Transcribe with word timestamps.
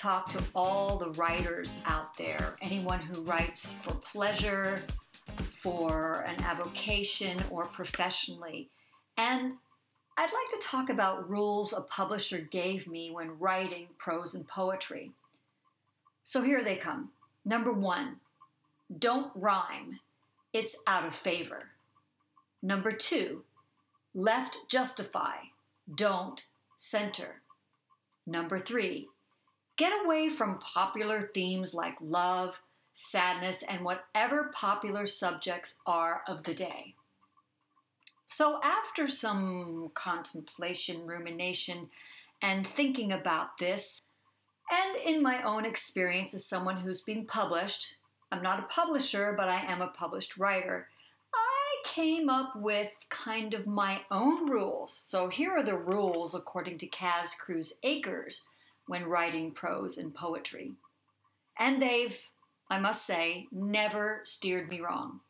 talk 0.00 0.30
to 0.30 0.42
all 0.54 0.96
the 0.96 1.10
writers 1.10 1.78
out 1.84 2.16
there, 2.16 2.56
anyone 2.62 3.00
who 3.00 3.20
writes 3.20 3.74
for 3.74 3.92
pleasure, 3.94 4.82
for 5.36 6.24
an 6.26 6.42
avocation, 6.42 7.38
or 7.50 7.66
professionally. 7.66 8.70
And 9.18 9.52
I'd 10.16 10.24
like 10.24 10.60
to 10.60 10.66
talk 10.66 10.88
about 10.88 11.28
rules 11.28 11.74
a 11.74 11.82
publisher 11.82 12.38
gave 12.50 12.86
me 12.88 13.10
when 13.10 13.38
writing 13.38 13.88
prose 13.98 14.34
and 14.34 14.48
poetry. 14.48 15.12
So 16.24 16.42
here 16.42 16.64
they 16.64 16.76
come. 16.76 17.10
Number 17.44 17.72
one, 17.72 18.16
don't 18.98 19.30
rhyme, 19.34 20.00
it's 20.54 20.76
out 20.86 21.04
of 21.04 21.14
favor. 21.14 21.64
Number 22.62 22.90
two, 22.90 23.44
left 24.14 24.56
justify, 24.66 25.36
don't 25.94 26.44
center. 26.78 27.42
Number 28.26 28.58
three, 28.58 29.08
get 29.80 30.04
away 30.04 30.28
from 30.28 30.58
popular 30.58 31.30
themes 31.32 31.72
like 31.72 31.96
love, 32.02 32.60
sadness, 32.92 33.64
and 33.66 33.82
whatever 33.82 34.50
popular 34.54 35.06
subjects 35.06 35.76
are 35.86 36.20
of 36.28 36.42
the 36.42 36.52
day. 36.52 36.94
So, 38.26 38.60
after 38.62 39.08
some 39.08 39.90
contemplation, 39.94 41.06
rumination, 41.06 41.88
and 42.42 42.66
thinking 42.66 43.10
about 43.10 43.56
this, 43.58 44.02
and 44.70 44.96
in 45.02 45.22
my 45.22 45.42
own 45.42 45.64
experience 45.64 46.34
as 46.34 46.44
someone 46.44 46.76
who's 46.76 47.00
being 47.00 47.24
published, 47.24 47.94
I'm 48.30 48.42
not 48.42 48.60
a 48.60 48.66
publisher, 48.66 49.34
but 49.36 49.48
I 49.48 49.64
am 49.64 49.80
a 49.80 49.88
published 49.88 50.36
writer. 50.36 50.88
I 51.34 51.88
came 51.88 52.28
up 52.28 52.54
with 52.54 52.90
kind 53.08 53.54
of 53.54 53.66
my 53.66 54.02
own 54.10 54.48
rules. 54.48 55.04
So 55.08 55.28
here 55.28 55.52
are 55.52 55.64
the 55.64 55.78
rules 55.78 56.34
according 56.34 56.76
to 56.78 56.86
Kaz 56.86 57.36
Cruz 57.36 57.72
Akers 57.82 58.42
when 58.90 59.04
writing 59.04 59.52
prose 59.52 59.98
and 59.98 60.12
poetry. 60.12 60.72
And 61.56 61.80
they've, 61.80 62.18
I 62.68 62.80
must 62.80 63.06
say, 63.06 63.46
never 63.52 64.22
steered 64.24 64.68
me 64.68 64.80
wrong. 64.80 65.20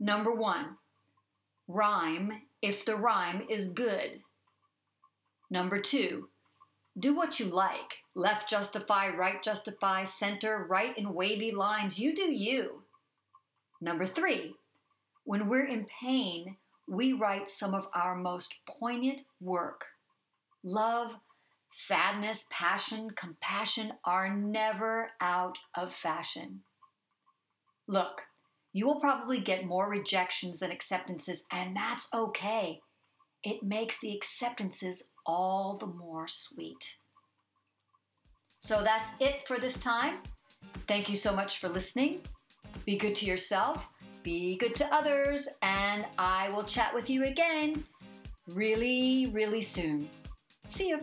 Number 0.00 0.34
one, 0.34 0.78
rhyme 1.68 2.32
if 2.60 2.84
the 2.84 2.96
rhyme 2.96 3.44
is 3.48 3.68
good. 3.68 4.22
Number 5.50 5.78
two, 5.78 6.28
do 6.98 7.14
what 7.14 7.38
you 7.38 7.46
like. 7.46 7.98
Left 8.16 8.50
justify, 8.50 9.08
right 9.08 9.40
justify, 9.40 10.02
center, 10.02 10.66
right 10.68 10.98
in 10.98 11.14
wavy 11.14 11.52
lines. 11.52 12.00
You 12.00 12.12
do 12.12 12.32
you. 12.32 12.82
Number 13.80 14.04
three, 14.04 14.56
when 15.22 15.48
we're 15.48 15.68
in 15.68 15.86
pain, 16.02 16.56
we 16.88 17.12
write 17.12 17.48
some 17.48 17.72
of 17.72 17.86
our 17.94 18.16
most 18.16 18.56
poignant 18.66 19.22
work. 19.40 19.84
Love, 20.64 21.12
sadness, 21.76 22.46
passion, 22.50 23.10
compassion 23.10 23.92
are 24.04 24.34
never 24.34 25.10
out 25.20 25.58
of 25.76 25.92
fashion. 25.92 26.62
Look, 27.86 28.22
you 28.72 28.86
will 28.86 28.98
probably 28.98 29.40
get 29.40 29.66
more 29.66 29.90
rejections 29.90 30.58
than 30.58 30.70
acceptances, 30.70 31.44
and 31.52 31.76
that's 31.76 32.08
okay. 32.14 32.80
It 33.44 33.62
makes 33.62 34.00
the 34.00 34.14
acceptances 34.16 35.04
all 35.26 35.76
the 35.76 35.86
more 35.86 36.26
sweet. 36.26 36.96
So 38.60 38.82
that's 38.82 39.10
it 39.20 39.46
for 39.46 39.58
this 39.58 39.78
time. 39.78 40.16
Thank 40.88 41.10
you 41.10 41.16
so 41.16 41.34
much 41.36 41.58
for 41.58 41.68
listening. 41.68 42.20
Be 42.86 42.96
good 42.96 43.14
to 43.16 43.26
yourself, 43.26 43.90
be 44.22 44.56
good 44.56 44.74
to 44.76 44.86
others, 44.94 45.46
and 45.60 46.06
I 46.18 46.48
will 46.48 46.64
chat 46.64 46.94
with 46.94 47.10
you 47.10 47.24
again 47.24 47.84
really, 48.48 49.26
really 49.26 49.60
soon. 49.60 50.08
See 50.70 50.88
you. 50.88 51.00